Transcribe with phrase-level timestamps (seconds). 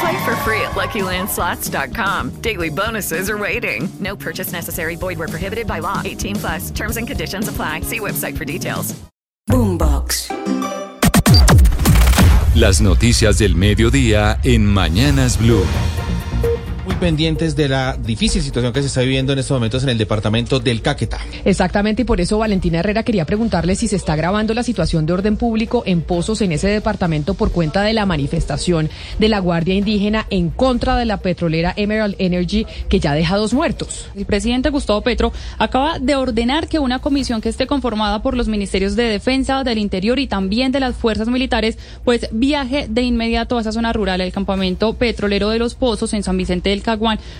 [0.00, 2.40] Play for free at LuckyLandSlots.com.
[2.40, 3.88] Daily bonuses are waiting.
[4.00, 4.96] No purchase necessary.
[4.96, 6.00] Void where prohibited by law.
[6.02, 6.70] 18 plus.
[6.70, 7.82] Terms and conditions apply.
[7.82, 8.94] See website for details.
[9.50, 10.30] Boombox.
[12.54, 15.66] Las noticias del mediodía en Mañanas Blue.
[17.00, 20.60] Pendientes de la difícil situación que se está viviendo en estos momentos en el departamento
[20.60, 21.18] del Caquetá.
[21.46, 25.14] Exactamente, y por eso Valentina Herrera quería preguntarle si se está grabando la situación de
[25.14, 29.74] orden público en pozos en ese departamento por cuenta de la manifestación de la Guardia
[29.74, 34.08] Indígena en contra de la petrolera Emerald Energy que ya deja dos muertos.
[34.14, 38.46] El presidente Gustavo Petro acaba de ordenar que una comisión que esté conformada por los
[38.46, 43.56] ministerios de Defensa, del Interior y también de las fuerzas militares, pues viaje de inmediato
[43.56, 46.82] a esa zona rural, el campamento petrolero de los Pozos en San Vicente del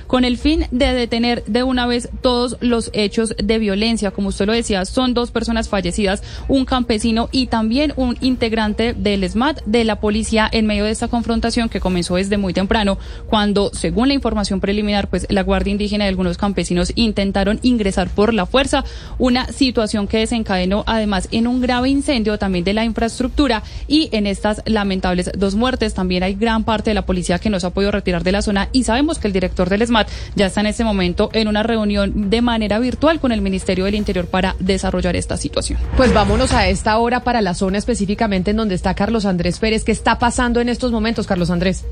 [0.07, 4.11] Con el fin de detener de una vez todos los hechos de violencia.
[4.11, 9.29] Como usted lo decía, son dos personas fallecidas, un campesino y también un integrante del
[9.29, 13.71] SMAT de la policía en medio de esta confrontación que comenzó desde muy temprano, cuando,
[13.73, 18.47] según la información preliminar, pues la Guardia Indígena y algunos campesinos intentaron ingresar por la
[18.47, 18.85] fuerza,
[19.19, 24.27] una situación que desencadenó además en un grave incendio también de la infraestructura y en
[24.27, 25.95] estas lamentables dos muertes.
[25.95, 28.43] También hay gran parte de la policía que no se ha podido retirar de la
[28.43, 31.63] zona y sabemos que el director del SMAT ya está en este momento en una
[31.63, 35.79] reunión de manera virtual con el Ministerio del Interior para desarrollar esta situación.
[35.97, 39.85] Pues vámonos a esta hora para la zona específicamente en donde está Carlos Andrés Pérez.
[39.85, 41.85] ¿Qué está pasando en estos momentos, Carlos Andrés?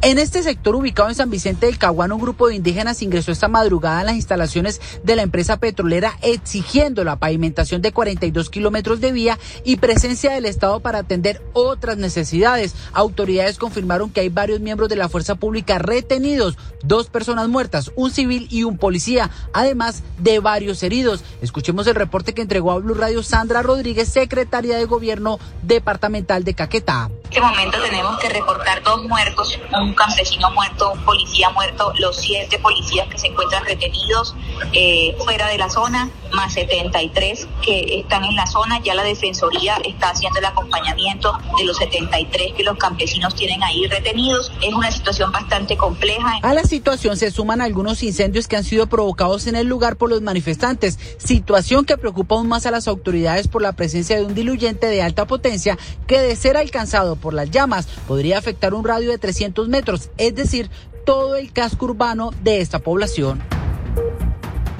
[0.00, 3.48] En este sector ubicado en San Vicente del Caguán, un grupo de indígenas ingresó esta
[3.48, 9.10] madrugada en las instalaciones de la empresa petrolera exigiendo la pavimentación de 42 kilómetros de
[9.10, 12.76] vía y presencia del Estado para atender otras necesidades.
[12.92, 18.12] Autoridades confirmaron que hay varios miembros de la fuerza pública retenidos, dos personas muertas, un
[18.12, 21.24] civil y un policía, además de varios heridos.
[21.42, 26.54] Escuchemos el reporte que entregó a Blue Radio Sandra Rodríguez, secretaria de Gobierno Departamental de
[26.54, 27.10] Caquetá.
[27.30, 32.58] Este momento tenemos que reportar dos muertos, un campesino muerto, un policía muerto, los siete
[32.58, 34.34] policías que se encuentran retenidos
[34.72, 38.80] eh, fuera de la zona, más 73 que están en la zona.
[38.82, 43.86] Ya la Defensoría está haciendo el acompañamiento de los 73 que los campesinos tienen ahí
[43.86, 44.50] retenidos.
[44.62, 46.38] Es una situación bastante compleja.
[46.42, 50.08] A la situación se suman algunos incendios que han sido provocados en el lugar por
[50.08, 54.34] los manifestantes, situación que preocupa aún más a las autoridades por la presencia de un
[54.34, 59.10] diluyente de alta potencia que de ser alcanzado por las llamas podría afectar un radio
[59.10, 60.70] de 300 metros, es decir,
[61.04, 63.40] todo el casco urbano de esta población.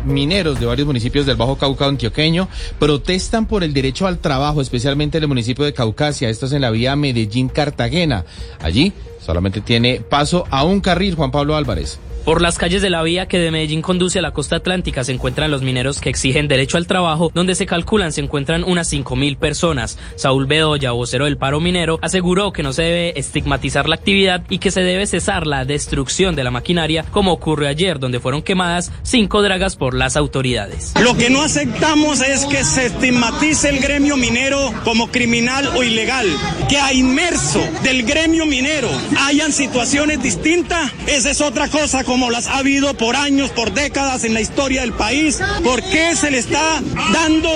[0.04, 5.18] Mineros de varios municipios del Bajo Cauca antioqueño protestan por el derecho al trabajo, especialmente
[5.18, 6.28] en el municipio de Caucasia.
[6.28, 8.24] Esto es en la vía Medellín-Cartagena.
[8.60, 11.98] Allí solamente tiene paso a un carril, Juan Pablo Álvarez.
[12.28, 15.12] Por las calles de la vía que de Medellín conduce a la costa atlántica se
[15.12, 19.38] encuentran los mineros que exigen derecho al trabajo, donde se calculan se encuentran unas 5.000
[19.38, 19.98] personas.
[20.14, 24.58] Saúl Bedoya, vocero del paro minero, aseguró que no se debe estigmatizar la actividad y
[24.58, 28.92] que se debe cesar la destrucción de la maquinaria, como ocurrió ayer, donde fueron quemadas
[29.02, 30.92] cinco dragas por las autoridades.
[31.02, 36.26] Lo que no aceptamos es que se estigmatice el gremio minero como criminal o ilegal,
[36.68, 42.48] que a inmerso del gremio minero hayan situaciones distintas, esa es otra cosa como las
[42.48, 45.40] ha habido por años, por décadas en la historia del país.
[45.62, 47.48] ¿Por qué se le está dando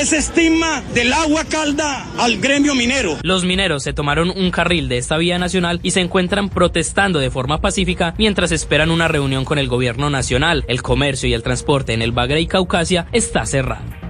[0.00, 3.18] ese estigma del agua calda al gremio minero?
[3.22, 7.30] Los mineros se tomaron un carril de esta vía nacional y se encuentran protestando de
[7.30, 10.64] forma pacífica mientras esperan una reunión con el gobierno nacional.
[10.68, 14.05] El comercio y el transporte en el Bagre y Caucasia está cerrado.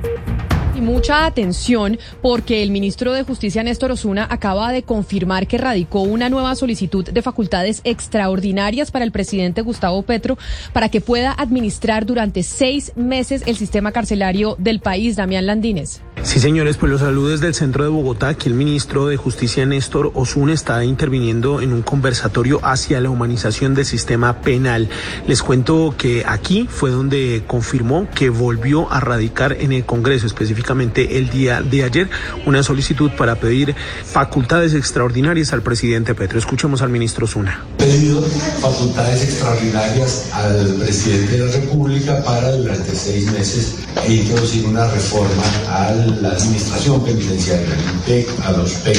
[0.76, 6.02] Y mucha atención porque el ministro de Justicia Néstor Osuna acaba de confirmar que radicó
[6.02, 10.37] una nueva solicitud de facultades extraordinarias para el presidente Gustavo Petro
[10.75, 15.17] para que pueda administrar durante seis meses el sistema carcelario del país.
[15.17, 16.02] Damián Landines.
[16.23, 18.28] Sí, señores, pues los saludos del centro de Bogotá.
[18.28, 23.75] Aquí el ministro de Justicia Néstor Osuna está interviniendo en un conversatorio hacia la humanización
[23.75, 24.90] del sistema penal.
[25.26, 30.65] Les cuento que aquí fue donde confirmó que volvió a radicar en el Congreso específicamente
[30.66, 32.10] específicamente el día de ayer
[32.44, 33.74] una solicitud para pedir
[34.04, 36.38] facultades extraordinarias al presidente Petro.
[36.38, 37.64] Escuchemos al ministro Zuna.
[37.78, 38.22] Pedido
[38.60, 43.76] facultades extraordinarias al presidente de la República para durante seis meses
[44.08, 48.98] introducir una reforma a la administración penitenciaria, al INPEC, a los PEC,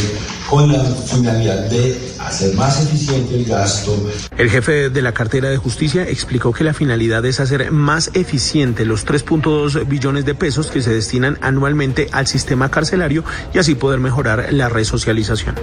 [0.50, 3.96] con la finalidad de hacer más eficiente el gasto.
[4.38, 8.86] El jefe de la cartera de justicia explicó que la finalidad es hacer más eficiente
[8.86, 13.24] los 3.2 billones de pesos que se destinan anualmente al sistema carcelario
[13.54, 15.56] y así poder mejorar la resocialización.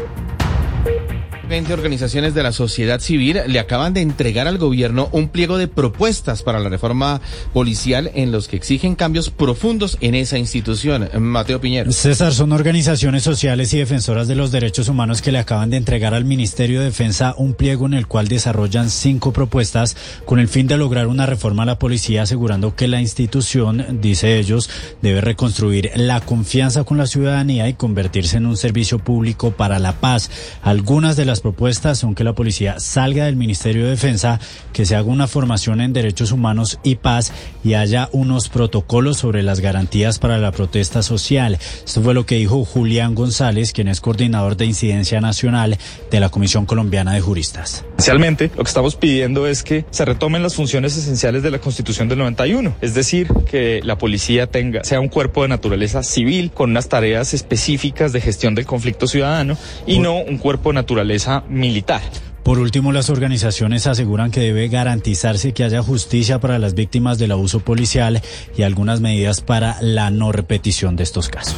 [1.54, 5.68] 20 organizaciones de la sociedad civil le acaban de entregar al gobierno un pliego de
[5.68, 7.20] propuestas para la reforma
[7.52, 11.08] policial en los que exigen cambios profundos en esa institución.
[11.16, 11.92] Mateo Piñero.
[11.92, 16.12] César, son organizaciones sociales y defensoras de los derechos humanos que le acaban de entregar
[16.12, 20.66] al Ministerio de Defensa un pliego en el cual desarrollan cinco propuestas con el fin
[20.66, 24.68] de lograr una reforma a la policía asegurando que la institución, dice ellos,
[25.02, 30.00] debe reconstruir la confianza con la ciudadanía y convertirse en un servicio público para la
[30.00, 30.32] paz.
[30.60, 34.40] Algunas de las propuestas son que la policía salga del Ministerio de Defensa,
[34.72, 39.42] que se haga una formación en derechos humanos y paz y haya unos protocolos sobre
[39.42, 41.58] las garantías para la protesta social.
[41.84, 45.76] Esto fue lo que dijo Julián González, quien es coordinador de incidencia nacional
[46.10, 47.84] de la Comisión Colombiana de Juristas.
[47.98, 52.08] Esencialmente, lo que estamos pidiendo es que se retomen las funciones esenciales de la Constitución
[52.08, 56.70] del 91, es decir, que la policía tenga sea un cuerpo de naturaleza civil con
[56.70, 62.02] unas tareas específicas de gestión del conflicto ciudadano y no un cuerpo de naturaleza militar.
[62.44, 67.32] Por último, las organizaciones aseguran que debe garantizarse que haya justicia para las víctimas del
[67.32, 68.20] abuso policial
[68.56, 71.56] y algunas medidas para la no repetición de estos casos.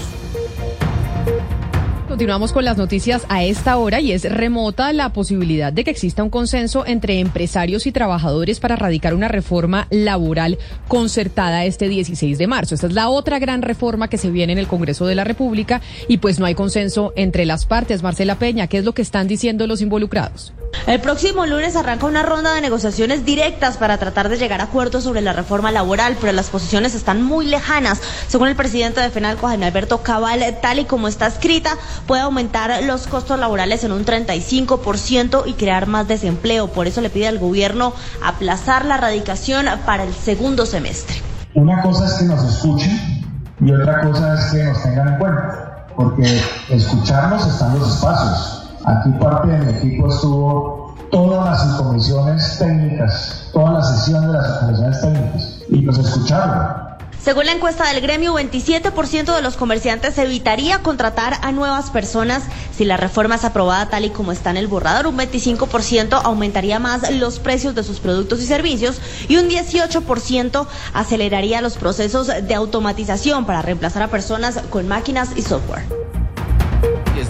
[2.17, 6.23] Continuamos con las noticias a esta hora y es remota la posibilidad de que exista
[6.23, 10.57] un consenso entre empresarios y trabajadores para radicar una reforma laboral
[10.89, 12.75] concertada este 16 de marzo.
[12.75, 15.83] Esta es la otra gran reforma que se viene en el Congreso de la República
[16.09, 18.03] y pues no hay consenso entre las partes.
[18.03, 20.55] Marcela Peña, ¿qué es lo que están diciendo los involucrados?
[20.87, 25.03] El próximo lunes arranca una ronda de negociaciones directas para tratar de llegar a acuerdos
[25.03, 28.01] sobre la reforma laboral, pero las posiciones están muy lejanas.
[28.29, 31.77] Según el presidente de FENALCO, Jaime Alberto Cabal, tal y como está escrita,
[32.07, 36.69] puede aumentar los costos laborales en un 35% y crear más desempleo.
[36.69, 37.93] Por eso le pide al gobierno
[38.23, 41.17] aplazar la radicación para el segundo semestre.
[41.55, 43.25] Una cosa es que nos escuchen
[43.61, 48.56] y otra cosa es que nos tengan en cuenta, porque escucharnos están los espacios.
[48.87, 54.59] Aquí parte de mi equipo estuvo todas las comisiones técnicas, todas las sesiones de las
[54.59, 56.87] comisiones técnicas y nos escucharon
[57.27, 62.85] según la encuesta del gremio, 27% de los comerciantes evitaría contratar a nuevas personas si
[62.85, 65.09] la reforma es aprobada tal y como está en el borrador.
[65.09, 71.61] Un 25% aumentaría más los precios de sus productos y servicios y un 18% aceleraría
[71.63, 75.83] los procesos de automatización para reemplazar a personas con máquinas y software.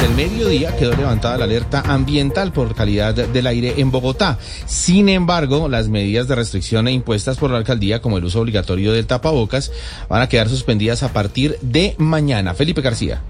[0.06, 4.38] El mediodía quedó levantada la alerta ambiental por calidad del aire en Bogotá.
[4.64, 9.08] Sin embargo, las medidas de restricción impuestas por la alcaldía, como el uso obligatorio del
[9.08, 9.72] tapabocas,
[10.08, 12.54] van a quedar suspendidas a partir de mañana.
[12.54, 13.20] Felipe García.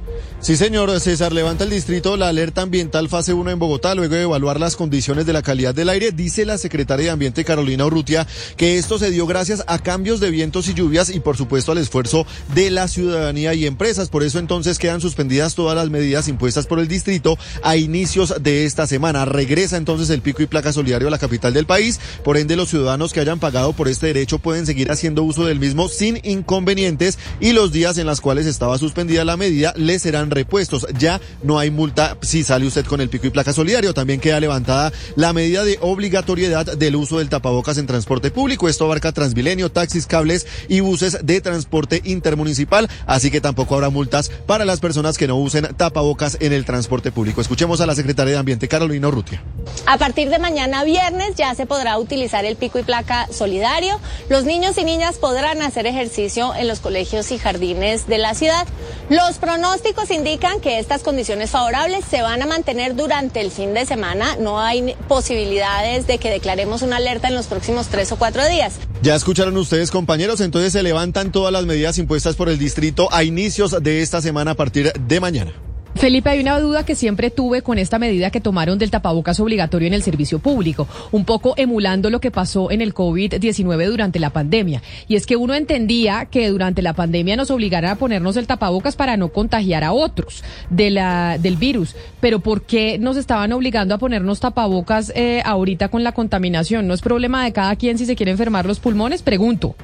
[0.47, 4.23] Sí, señor César, levanta el distrito la alerta ambiental fase 1 en Bogotá luego de
[4.23, 6.13] evaluar las condiciones de la calidad del aire.
[6.13, 10.31] Dice la secretaria de Ambiente Carolina Urrutia que esto se dio gracias a cambios de
[10.31, 14.09] vientos y lluvias y por supuesto al esfuerzo de la ciudadanía y empresas.
[14.09, 18.67] Por eso entonces quedan suspendidas todas las medidas impuestas por el distrito a inicios de
[18.67, 19.25] esta semana.
[19.25, 21.99] Regresa entonces el pico y placa solidario a la capital del país.
[22.23, 25.59] Por ende, los ciudadanos que hayan pagado por este derecho pueden seguir haciendo uso del
[25.59, 30.36] mismo sin inconvenientes y los días en los cuales estaba suspendida la medida les serán
[30.37, 30.87] repuestos.
[30.99, 33.95] Ya no hay multa si sale usted con el pico y placa solidario.
[33.95, 38.69] También queda levantada la medida de obligatoriedad del uso del tapabocas en transporte público.
[38.69, 42.89] Esto abarca Transmilenio, taxis, cables y buses de transporte intermunicipal.
[43.07, 47.11] Así que tampoco habrá multas para las personas que no usen tapabocas en el transporte
[47.11, 47.41] público.
[47.41, 49.43] Escuchemos a la secretaria de Ambiente, Carolina Urrutia.
[49.87, 53.99] A partir de mañana viernes ya se podrá utilizar el pico y placa solidario.
[54.29, 58.67] Los niños y niñas podrán hacer ejercicio en los colegios y jardines de la ciudad.
[59.09, 63.87] Los pronósticos indican que estas condiciones favorables se van a mantener durante el fin de
[63.87, 64.37] semana.
[64.37, 68.75] No hay posibilidades de que declaremos una alerta en los próximos tres o cuatro días.
[69.03, 73.25] Ya escucharon ustedes, compañeros, entonces se levantan todas las medidas impuestas por el distrito a
[73.25, 75.66] inicios de esta semana a partir de mañana.
[75.97, 79.89] Felipe, hay una duda que siempre tuve con esta medida que tomaron del tapabocas obligatorio
[79.89, 84.31] en el servicio público, un poco emulando lo que pasó en el COVID-19 durante la
[84.31, 84.83] pandemia.
[85.09, 88.95] Y es que uno entendía que durante la pandemia nos obligaran a ponernos el tapabocas
[88.95, 91.97] para no contagiar a otros de la, del virus.
[92.21, 96.87] Pero ¿por qué nos estaban obligando a ponernos tapabocas eh, ahorita con la contaminación?
[96.87, 99.23] ¿No es problema de cada quien si se quiere enfermar los pulmones?
[99.23, 99.77] Pregunto.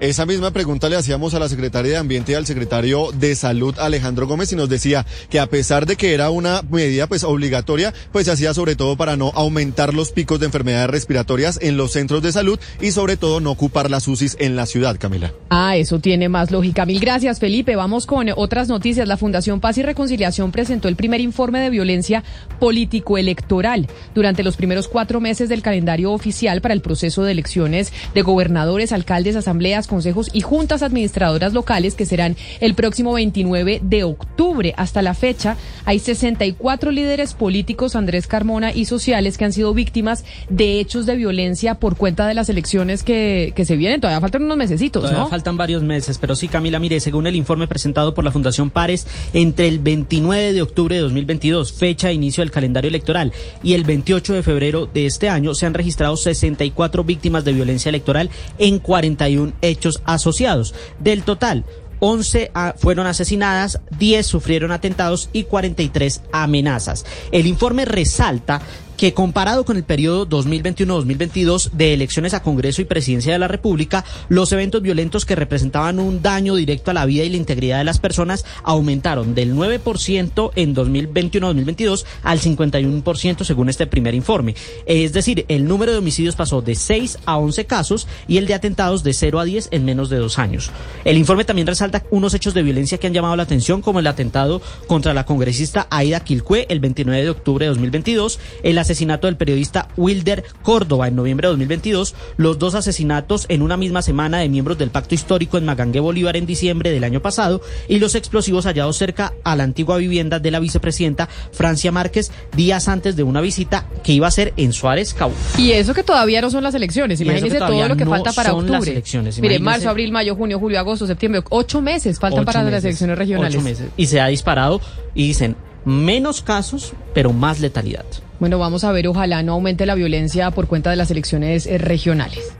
[0.00, 3.78] Esa misma pregunta le hacíamos a la secretaria de Ambiente y al secretario de Salud,
[3.78, 7.92] Alejandro Gómez, y nos decía que a pesar de que era una medida pues obligatoria,
[8.10, 11.92] pues se hacía sobre todo para no aumentar los picos de enfermedades respiratorias en los
[11.92, 15.34] centros de salud y sobre todo no ocupar las UCIs en la ciudad, Camila.
[15.50, 16.86] Ah, eso tiene más lógica.
[16.86, 17.76] Mil gracias, Felipe.
[17.76, 19.06] Vamos con otras noticias.
[19.06, 22.24] La Fundación Paz y Reconciliación presentó el primer informe de violencia
[22.58, 28.22] político-electoral durante los primeros cuatro meses del calendario oficial para el proceso de elecciones de
[28.22, 34.72] gobernadores, alcaldes, asambleas, consejos y juntas administradoras locales que serán el próximo 29 de octubre.
[34.78, 40.24] Hasta la fecha hay 64 líderes políticos, Andrés Carmona, y sociales que han sido víctimas
[40.48, 44.00] de hechos de violencia por cuenta de las elecciones que, que se vienen.
[44.00, 45.28] Todavía faltan unos mesecitos, Todavía ¿no?
[45.28, 49.06] faltan varios meses, pero sí, Camila, mire, según el informe presentado por la Fundación Pares,
[49.32, 53.32] entre el 29 de octubre de 2022, fecha de inicio del calendario electoral,
[53.62, 57.88] y el 28 de febrero de este año, se han registrado 64 víctimas de violencia
[57.88, 60.74] electoral en 41 hechos asociados.
[60.98, 61.64] Del total,
[62.00, 67.04] 11 a- fueron asesinadas, 10 sufrieron atentados y 43 amenazas.
[67.30, 68.60] El informe resalta
[69.00, 74.04] que comparado con el periodo 2021-2022 de elecciones a Congreso y Presidencia de la República,
[74.28, 77.84] los eventos violentos que representaban un daño directo a la vida y la integridad de
[77.84, 84.54] las personas aumentaron del 9% en 2021-2022 al 51% según este primer informe.
[84.84, 88.52] Es decir, el número de homicidios pasó de 6 a 11 casos y el de
[88.52, 90.70] atentados de 0 a 10 en menos de dos años.
[91.06, 94.06] El informe también resalta unos hechos de violencia que han llamado la atención, como el
[94.06, 99.36] atentado contra la congresista Aida Quilcue el 29 de octubre de 2022, el asesinato del
[99.36, 104.48] periodista Wilder Córdoba en noviembre de 2022, los dos asesinatos en una misma semana de
[104.48, 108.66] miembros del pacto histórico en Magangue Bolívar en diciembre del año pasado y los explosivos
[108.66, 113.40] hallados cerca a la antigua vivienda de la vicepresidenta Francia Márquez días antes de una
[113.40, 115.32] visita que iba a ser en Suárez Cabo.
[115.56, 117.20] Y eso que todavía no son las elecciones.
[117.20, 118.80] Imagínese todo lo que no falta para son octubre.
[118.80, 121.42] las elecciones, Mire, marzo, abril, mayo, junio, julio, agosto, septiembre.
[121.50, 123.54] Ocho meses faltan Ocho para las elecciones regionales.
[123.54, 123.88] ocho meses.
[123.96, 124.80] Y se ha disparado
[125.14, 125.54] y dicen
[125.84, 128.04] menos casos, pero más letalidad.
[128.40, 131.76] Bueno, vamos a ver, ojalá no aumente la violencia por cuenta de las elecciones eh,
[131.76, 132.52] regionales.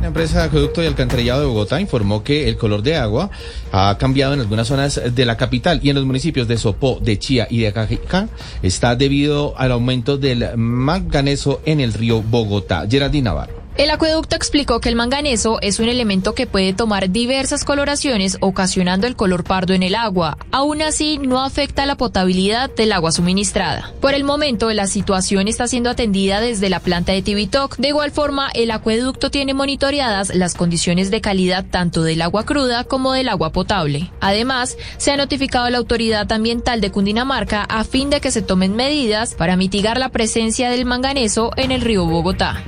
[0.00, 3.30] La empresa de acueducto y alcantarillado de Bogotá informó que el color de agua
[3.70, 7.16] ha cambiado en algunas zonas de la capital y en los municipios de Sopó, de
[7.20, 8.28] Chía y de Cajicá
[8.64, 12.84] está debido al aumento del manganeso en el río Bogotá.
[12.90, 13.61] Geraldine Navarro.
[13.78, 19.06] El acueducto explicó que el manganeso es un elemento que puede tomar diversas coloraciones, ocasionando
[19.06, 20.36] el color pardo en el agua.
[20.50, 23.90] Aún así, no afecta la potabilidad del agua suministrada.
[24.02, 27.76] Por el momento, la situación está siendo atendida desde la planta de Tibitoc.
[27.78, 32.84] De igual forma, el acueducto tiene monitoreadas las condiciones de calidad tanto del agua cruda
[32.84, 34.10] como del agua potable.
[34.20, 38.42] Además, se ha notificado a la autoridad ambiental de Cundinamarca a fin de que se
[38.42, 42.62] tomen medidas para mitigar la presencia del manganeso en el río Bogotá.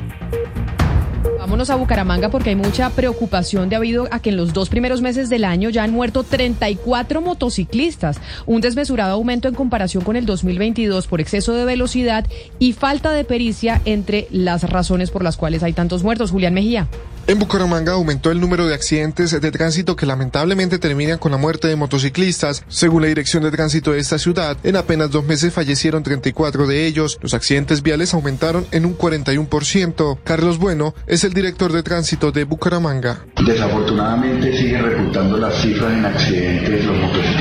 [1.44, 5.28] Vámonos a Bucaramanga porque hay mucha preocupación debido a que en los dos primeros meses
[5.28, 11.06] del año ya han muerto 34 motociclistas, un desmesurado aumento en comparación con el 2022
[11.06, 12.26] por exceso de velocidad
[12.58, 16.30] y falta de pericia entre las razones por las cuales hay tantos muertos.
[16.30, 16.88] Julián Mejía.
[17.26, 21.68] En Bucaramanga aumentó el número de accidentes de tránsito que lamentablemente terminan con la muerte
[21.68, 22.64] de motociclistas.
[22.68, 26.86] Según la Dirección de Tránsito de esta ciudad, en apenas dos meses fallecieron 34 de
[26.86, 27.18] ellos.
[27.22, 30.18] Los accidentes viales aumentaron en un 41%.
[30.22, 33.24] Carlos Bueno es el director de tránsito de Bucaramanga.
[33.46, 36.84] Desafortunadamente siguen repuntando las cifras en accidentes.
[36.84, 37.33] Los motociclistas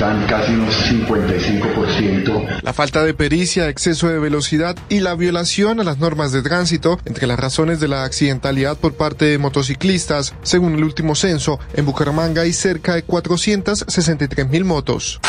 [0.00, 2.62] representan casi un 55%.
[2.62, 6.98] La falta de pericia, exceso de velocidad y la violación a las normas de tránsito
[7.04, 10.34] entre las razones de la accidentalidad por parte de motociclistas.
[10.42, 15.20] Según el último censo, en Bucaramanga hay cerca de 463 mil motos.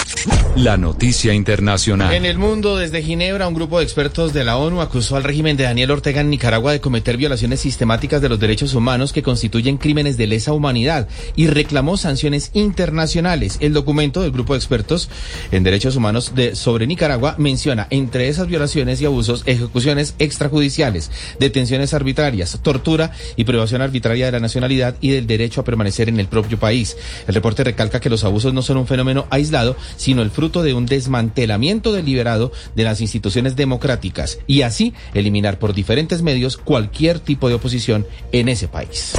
[0.56, 2.14] La noticia internacional.
[2.14, 5.56] En el mundo, desde Ginebra, un grupo de expertos de la ONU acusó al régimen
[5.56, 9.78] de Daniel Ortega en Nicaragua de cometer violaciones sistemáticas de los derechos humanos que constituyen
[9.78, 13.58] crímenes de lesa humanidad y reclamó sanciones internacionales.
[13.62, 15.10] El documento del grupo de expertos
[15.52, 22.60] en derechos humanos sobre Nicaragua menciona entre esas violaciones y abusos ejecuciones extrajudiciales, detenciones arbitrarias,
[22.62, 26.60] tortura y privación arbitraria de la nacionalidad y del derecho a permanecer en el propio
[26.60, 26.98] país.
[27.28, 30.74] El reporte recalca que los abusos no son un fenómeno aislado, sino el fruto de
[30.74, 37.50] un desmantelamiento deliberado de las instituciones democráticas y así eliminar por diferentes medios cualquier tipo
[37.50, 39.14] de oposición en ese país.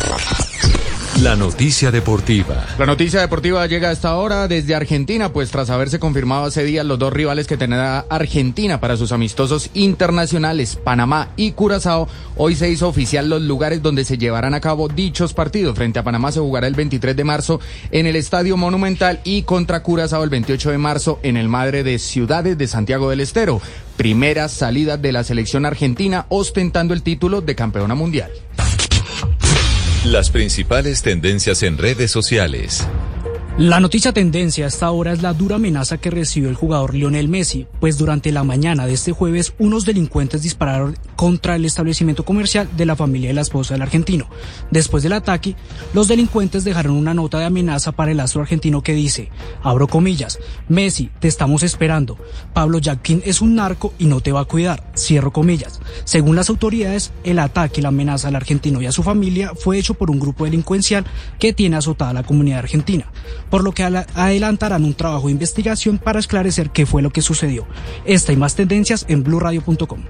[1.22, 2.66] La noticia deportiva.
[2.80, 6.84] La noticia deportiva llega a esta hora desde Argentina, pues tras haberse confirmado hace días
[6.84, 12.70] los dos rivales que tendrá Argentina para sus amistosos internacionales, Panamá y Curazao, hoy se
[12.70, 15.76] hizo oficial los lugares donde se llevarán a cabo dichos partidos.
[15.76, 17.60] Frente a Panamá se jugará el 23 de marzo
[17.92, 22.00] en el Estadio Monumental y contra Curazao el 28 de marzo en el Madre de
[22.00, 23.60] Ciudades de Santiago del Estero.
[23.96, 28.32] Primera salida de la selección argentina ostentando el título de campeona mundial.
[30.04, 32.84] Las principales tendencias en redes sociales.
[33.58, 37.28] La noticia tendencia a esta hora es la dura amenaza que recibió el jugador Lionel
[37.28, 42.66] Messi, pues durante la mañana de este jueves unos delincuentes dispararon contra el establecimiento comercial
[42.78, 44.26] de la familia de la esposa del argentino.
[44.70, 45.54] Después del ataque,
[45.92, 49.28] los delincuentes dejaron una nota de amenaza para el astro argentino que dice,
[49.62, 52.16] abro comillas, Messi, te estamos esperando.
[52.54, 55.78] Pablo Jacquín es un narco y no te va a cuidar, cierro comillas.
[56.04, 59.78] Según las autoridades, el ataque y la amenaza al argentino y a su familia fue
[59.78, 61.04] hecho por un grupo delincuencial
[61.38, 63.12] que tiene azotada a la comunidad argentina
[63.52, 67.66] por lo que adelantarán un trabajo de investigación para esclarecer qué fue lo que sucedió.
[68.06, 70.04] Esta y más tendencias en blurradio.com.